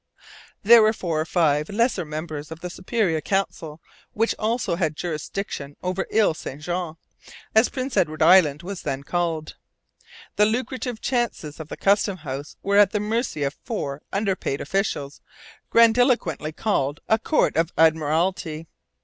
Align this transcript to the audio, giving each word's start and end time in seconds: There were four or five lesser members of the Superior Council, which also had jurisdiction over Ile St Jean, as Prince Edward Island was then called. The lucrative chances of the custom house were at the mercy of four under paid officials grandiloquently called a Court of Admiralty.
There 0.63 0.81
were 0.81 0.93
four 0.93 1.21
or 1.21 1.25
five 1.25 1.69
lesser 1.69 2.05
members 2.05 2.49
of 2.49 2.61
the 2.61 2.71
Superior 2.71 3.21
Council, 3.21 3.79
which 4.13 4.33
also 4.39 4.75
had 4.75 4.95
jurisdiction 4.95 5.75
over 5.83 6.07
Ile 6.11 6.33
St 6.33 6.59
Jean, 6.59 6.95
as 7.53 7.69
Prince 7.69 7.95
Edward 7.95 8.23
Island 8.23 8.63
was 8.63 8.81
then 8.81 9.03
called. 9.03 9.57
The 10.37 10.47
lucrative 10.47 11.01
chances 11.01 11.59
of 11.59 11.67
the 11.67 11.77
custom 11.77 12.17
house 12.17 12.55
were 12.63 12.77
at 12.77 12.93
the 12.93 12.99
mercy 12.99 13.43
of 13.43 13.53
four 13.63 14.01
under 14.11 14.35
paid 14.35 14.59
officials 14.59 15.21
grandiloquently 15.69 16.51
called 16.53 17.01
a 17.07 17.19
Court 17.19 17.55
of 17.55 17.71
Admiralty. 17.77 18.65